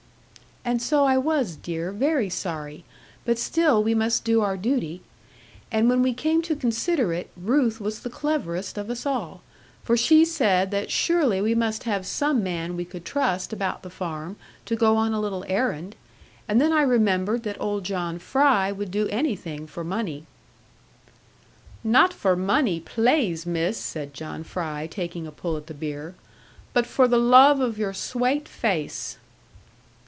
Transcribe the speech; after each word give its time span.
'And 0.63 0.79
so 0.79 1.05
I 1.05 1.17
was, 1.17 1.55
dear; 1.55 1.91
very 1.91 2.29
sorry. 2.29 2.83
But 3.25 3.39
still 3.39 3.81
we 3.83 3.95
must 3.95 4.23
do 4.23 4.41
our 4.41 4.55
duty. 4.55 5.01
And 5.71 5.89
when 5.89 6.03
we 6.03 6.13
came 6.13 6.43
to 6.43 6.55
consider 6.55 7.11
it, 7.13 7.31
Ruth 7.35 7.81
was 7.81 8.01
the 8.01 8.11
cleverest 8.11 8.77
of 8.77 8.91
us 8.91 9.03
all; 9.03 9.41
for 9.83 9.97
she 9.97 10.23
said 10.23 10.69
that 10.69 10.91
surely 10.91 11.41
we 11.41 11.55
must 11.55 11.85
have 11.85 12.05
some 12.05 12.43
man 12.43 12.77
we 12.77 12.85
could 12.85 13.05
trust 13.05 13.51
about 13.51 13.81
the 13.81 13.89
farm 13.89 14.35
to 14.67 14.75
go 14.75 14.97
on 14.97 15.13
a 15.13 15.19
little 15.19 15.43
errand; 15.47 15.95
and 16.47 16.61
then 16.61 16.71
I 16.71 16.83
remembered 16.83 17.41
that 17.41 17.59
old 17.59 17.83
John 17.83 18.19
Fry 18.19 18.71
would 18.71 18.91
do 18.91 19.07
anything 19.09 19.65
for 19.65 19.83
money.' 19.83 20.27
'Not 21.83 22.13
for 22.13 22.35
money, 22.35 22.79
plaize, 22.79 23.47
miss,' 23.47 23.79
said 23.79 24.13
John 24.13 24.43
Fry, 24.43 24.85
taking 24.85 25.25
a 25.25 25.31
pull 25.31 25.57
at 25.57 25.65
the 25.65 25.73
beer; 25.73 26.13
'but 26.71 26.85
for 26.85 27.07
the 27.07 27.17
love 27.17 27.59
of 27.59 27.79
your 27.79 27.95
swate 27.95 28.47
face.' 28.47 29.17